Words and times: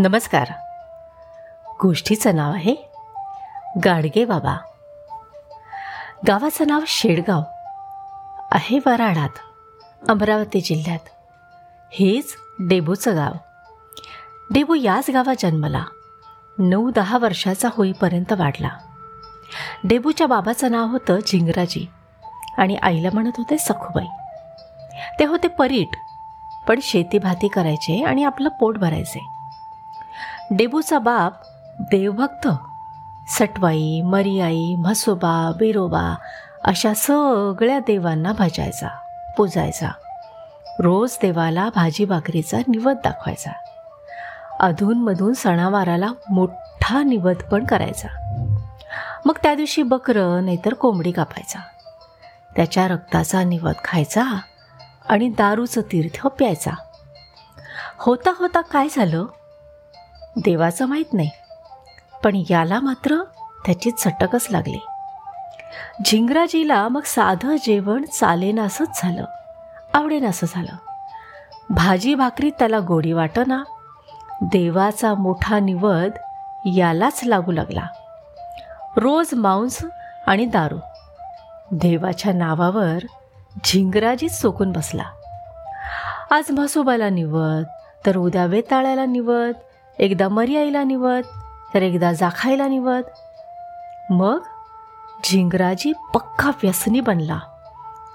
नमस्कार. 0.00 0.48
गोष्टीचं 1.82 2.36
नाव 2.36 2.52
आहे 2.52 2.74
गाडगे 3.84 4.24
बाबा. 4.24 4.56
गावाचं 6.26 6.66
नाव 6.66 6.80
शेडगाव 6.86 7.42
आहे 8.52 8.78
वराडात 8.86 9.28
अमरावती 10.08 10.60
जिल्ह्यात. 10.60 10.98
हेच 11.92 12.36
डेबूचं 12.60 13.16
गाव. 13.16 13.32
डेबू 14.50 14.74
याच 14.74 15.10
गावात 15.10 15.34
जन्मला. 15.38 15.84
नऊ 16.58 16.90
दहा 16.90 17.18
वर्षाचा 17.18 17.68
होईपर्यंत 17.72 18.32
वाढला. 18.32 18.68
डेबूच्या 19.84 20.26
बाबाचं 20.26 20.70
नाव 20.70 20.86
होतं 20.86 21.18
झिंगराजी 21.26 21.90
आणि 22.58 22.76
आईला 22.76 23.08
म्हणत 23.14 23.32
होते 23.38 23.58
सखूबाई. 23.58 24.08
ते 25.18 25.24
होते 25.24 25.48
परीट 25.48 25.96
पण 26.68 26.78
शेतीभाती 26.82 27.48
करायचे 27.48 28.04
आणि 28.04 28.24
आपलं 28.24 28.48
पोट 28.48 28.78
भरायचे. 28.78 29.39
डेबूचा 30.52 30.98
बाप 30.98 31.32
देवभक्त. 31.80 32.48
सटवाई 33.28 34.00
मरियाई 34.00 34.74
म्हसोबा 34.78 35.52
बिरोबा 35.58 36.14
अशा 36.64 36.94
सगळ्या 36.94 37.78
देवांना 37.78 38.32
भजायचा 38.32 38.88
पूजायचा. 39.36 39.88
रोज 40.80 41.18
देवाला 41.22 41.68
भाजी 41.74 42.04
भाकरीचा 42.04 42.58
निवद 42.58 42.96
दाखवायचा. 43.04 43.50
अधूनमधून 44.60 45.32
सणावाराला 45.32 46.08
मोठा 46.30 47.02
निवद 47.02 47.36
पण 47.52 47.66
करायचा. 47.66 48.08
मग 49.24 49.34
त्या 49.42 49.54
दिवशी 49.54 49.82
बकरं 49.82 50.44
नाहीतर 50.44 50.74
कोंबडी 50.74 51.12
कापायचा. 51.12 51.58
त्याच्या 52.56 52.88
रक्ताचा 52.88 53.44
निवद 53.44 53.74
खायचा 53.84 54.24
आणि 55.08 55.28
दारूचं 55.28 55.80
तीर्थ 55.80 56.26
प्यायचा. 56.26 56.70
होता 57.98 58.32
होता 58.38 58.60
काय 58.60 58.88
झालं? 58.90 59.24
देवाचं 60.36 60.86
माहीत 60.86 61.12
नाही. 61.12 61.30
पण 62.24 62.42
याला 62.50 62.80
मात्र 62.80 63.22
त्याची 63.66 63.90
चटकच 63.90 64.46
लागली. 64.50 64.86
झिंगराजीला 66.04 66.88
मग 66.88 67.00
साधं 67.04 67.56
जेवण 67.56 68.04
चालेनासंच 68.04 69.00
झालं. 69.02 69.24
आवडेनासं 69.94 70.46
झालं. 70.50 70.76
भाजी 71.70 72.14
भाकरीत 72.14 72.52
त्याला 72.58 72.78
गोडी 72.88 73.12
वाटना 73.12 73.62
देवाचा 74.42 75.14
मोठा 75.14 75.58
निवद 75.58 76.10
यालाच 76.66 77.20
लागू 77.24 77.52
लागला. 77.52 77.86
रोज 78.96 79.34
मांस 79.34 79.78
आणि 80.26 80.46
दारू. 80.46 80.78
देवाच्या 81.70 82.32
नावावर 82.32 82.98
झिंगराजीच 83.64 84.40
चोकून 84.40 84.72
बसला. 84.72 85.04
आज 86.30 86.50
म्हसोबाला 86.50 87.08
निवद 87.08 87.62
तर 88.06 88.16
उद्या 88.16 88.46
वेताळ्याला 88.46 89.06
निवद 89.06 89.52
एकदा 89.98 90.28
मर्याईला 90.28 90.82
निवत 90.84 91.22
तर 91.74 91.82
एकदा 91.82 92.12
जाखायला 92.12 92.68
निवत 92.68 93.02
मग 94.10 94.38
झिंगराजी 95.24 95.92
पक्का 96.14 96.50
व्यसनी 96.62 97.00
बनला. 97.00 97.38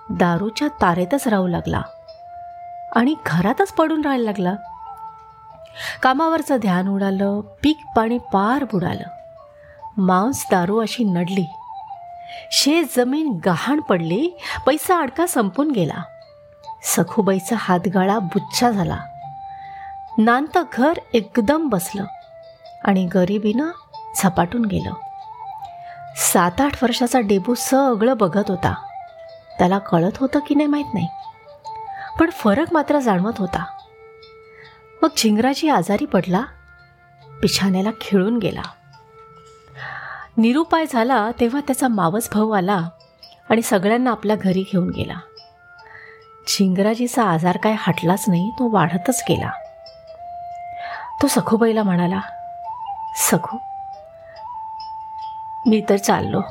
दारूच्या 0.09 0.67
तारेतच 0.67 1.27
राहू 1.27 1.47
लागला 1.47 1.81
आणि 2.95 3.15
घरातच 3.25 3.71
पडून 3.71 4.01
राहायला 4.01 4.23
लागला. 4.23 4.55
कामावरचं 6.03 6.57
ध्यान 6.57 6.87
उडालं 6.87 7.41
पीक 7.63 7.77
पाणी 7.95 8.17
पार 8.17 8.63
बुडालं. 8.63 9.03
मांस 9.97 10.45
दारू 10.51 10.81
अशी 10.81 11.03
नडली. 11.03 11.49
शेत 12.51 12.85
जमीन 12.97 13.39
गहाण 13.45 13.79
पडली 13.79 14.29
पैसा 14.65 14.99
अडका 14.99 15.25
संपून 15.27 15.71
गेला. 15.71 16.03
सखूबाईचा 16.83 17.55
हातगाळा 17.59 18.19
बुच्छा 18.19 18.69
झाला. 18.69 18.99
नांत 20.17 20.58
घर 20.73 20.94
एकदम 21.13 21.67
बसलं 21.67 22.05
आणि 22.83 23.05
गरिबीनं 23.05 23.67
झपाटून 24.17 24.66
गेलं. 24.66 24.94
सात 26.17 26.61
आठ 26.61 26.83
वर्षाचा 26.83 27.19
डेबू 27.19 27.53
सगळं 27.57 28.17
बघत 28.17 28.44
होता. 28.47 28.73
त्याला 29.57 29.78
कळत 29.78 30.12
होतं 30.17 30.39
की 30.47 30.56
नाही 30.56 30.67
माहीत 30.67 30.94
नाही. 30.94 31.07
पण 32.19 32.29
फरक 32.29 32.73
मात्र 32.73 33.00
जाणवत 33.00 33.34
होता. 33.38 33.66
मग 35.01 35.09
झिंगराजी 35.17 35.69
आजारी 35.69 36.06
पडला 36.06 36.41
पिछाण्याला 37.41 37.89
खिळून 38.01 38.38
गेला. 38.38 38.62
निरुपाय 40.38 40.85
झाला 40.94 41.31
तेव्हा 41.39 41.62
त्याचा 41.62 41.88
मावस 41.88 42.29
भाऊ 42.34 42.51
आला 42.51 42.89
आणि 43.50 43.62
सगळ्यांना 43.62 44.12
आपल्या 44.12 44.35
घरी 44.35 44.63
घेऊन 44.72 44.89
गेला. 44.89 45.19
झिंगराजीचा 46.47 47.23
आजार 47.23 47.57
काय 47.57 47.75
हटलाच 47.78 48.25
नाही 48.28 48.51
तो 48.59 48.69
वाढतच 48.69 49.23
गेला. 49.29 49.50
तो 51.21 51.27
सखूबाईला 51.27 51.83
म्हणाला 51.83 52.19
सखू 53.15 53.57
मी 55.67 55.81
तर 55.89 55.97
चाललो. 55.97 56.41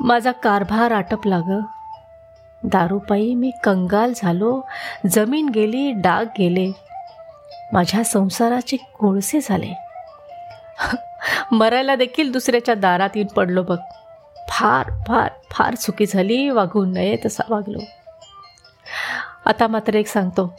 माझा 0.00 0.32
कारभार 0.32 0.90
आटपला 0.90 1.38
ग 1.38 1.60
दारूपायी 2.64 3.34
मी 3.34 3.50
कंगाल 3.64 4.12
झालो. 4.16 4.60
जमीन 5.10 5.48
गेली 5.48 5.92
डाग 5.92 6.24
गेले. 6.38 6.72
माझ्या 7.72 8.04
संसाराचे 8.04 8.76
कोळसे 8.76 9.40
झाले. 9.40 9.74
मरायला 11.52 11.94
देखील 11.94 12.32
दुसऱ्याच्या 12.32 12.74
दारात 12.74 13.10
येऊन 13.14 13.34
पडलो 13.34 13.62
बघ. 13.62 13.78
फार 14.48 14.90
फार 15.08 15.28
फार 15.50 15.74
चुकी 15.74 16.06
झाली 16.06 16.50
वागू 16.50 16.84
नये 16.84 17.16
तसा 17.24 17.42
वागलो. 17.48 17.78
आता 19.46 19.66
मात्र 19.66 19.94
एक 19.94 20.06
सांगतो. 20.06 20.54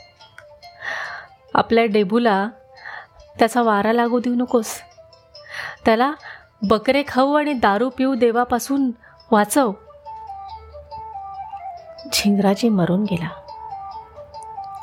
आपल्या 1.54 1.86
डेबूला 1.86 2.48
त्याचा 3.40 3.62
वारा 3.62 3.94
लागू 3.94 4.20
देऊ 4.20 4.34
नकोस. 4.36 4.68
त्याला 5.86 6.12
बकरे 6.62 7.04
खाऊ 7.08 7.34
आणि 7.34 7.54
दारू 7.54 7.90
पिऊ 7.90 8.16
देवापासून 8.16 8.92
वाचव. 9.32 9.72
झिंगराजी 12.14 12.70
मरून 12.70 13.04
गेला. 13.04 13.28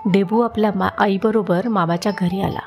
डेबू 0.06 0.40
आपल्या 0.40 0.70
मा 0.74 0.88
आईबरोबर 0.98 1.68
मामाच्या 1.68 2.12
घरी 2.18 2.42
आला. 2.42 2.60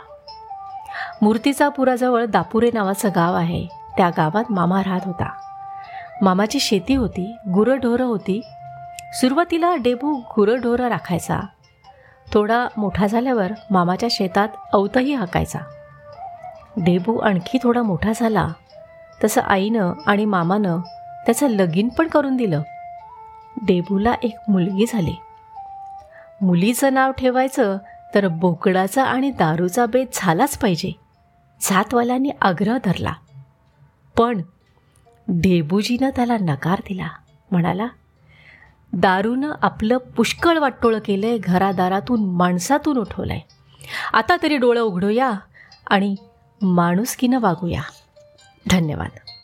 मूर्तिजापुराजवळ 1.22 2.25
दापुरे 2.25 2.72
नावाचं 2.74 3.09
गाव 3.16 3.36
आहे. 3.36 3.68
त्या 3.97 4.09
गावात 4.09 4.44
मामा 4.50 4.80
राहत 4.80 5.02
होता. 5.06 5.30
मामाची 6.22 6.59
शेती 6.59 6.96
होती 6.96 7.36
गुरंढोरं 7.53 8.06
होती. 8.06 8.42
सुरुवातीला 9.13 9.75
डेबू 9.75 10.16
गुरंढोरं 10.16 10.88
राखायचा. 10.88 11.40
थोडा 12.34 12.68
मोठा 12.78 13.08
झाल्यावर 13.08 13.52
मामाच्या 13.72 14.10
शेतात 14.12 14.48
अवतही 14.74 15.14
हाकायचा. 15.14 15.60
डेबू 16.78 17.18
आणखी 17.18 17.58
थोडा 17.64 17.82
मोठा 17.82 18.12
झाला. 18.16 18.48
तसं 19.24 19.42
आईनं 19.42 19.94
आणि 20.06 20.26
मामानं 20.26 20.80
त्याचं 21.26 21.50
लगीन 21.50 21.90
पण 21.90 22.08
करून 22.08 22.36
दिलं. 22.36 22.62
डेबूला 23.62 24.14
एक 24.24 24.36
मुलगी 24.48 24.86
झाली. 24.90 25.16
मुलीचं 26.42 26.94
नाव 26.94 27.12
ठेवायचं 27.12 27.78
तर 28.16 28.28
बोकडाचा 28.28 29.04
आणि 29.04 29.32
दारूचा 29.32 29.86
बेत 29.86 30.08
झालाच 30.14 30.58
पाहिजे. 30.58 30.92
जातवाल्यांनी 31.62 32.32
आग्रह 32.42 32.78
धरला. 32.86 33.14
पण 34.18 34.42
डेबूजीनं 35.28 36.10
त्याला 36.10 36.38
नकार 36.38 36.80
दिला. 36.80 37.08
म्हणाला 37.52 37.88
दारूनं 38.94 39.52
आपलं 39.62 39.98
पुष्कळ 39.98 40.58
वाटोळं 40.58 41.00
केलंय 41.00 41.38
घरादारातून 41.38 42.26
माणसातून 42.26 42.98
उठवलंय. 42.98 43.40
आता 44.14 44.36
तरी 44.44 44.58
डोळं 44.58 44.81
उघडूया 44.81 45.31
आणि 45.88 46.16
माणुसकीनं 46.62 47.40
वागूया. 47.40 47.81
धन्यवाद. 48.72 49.09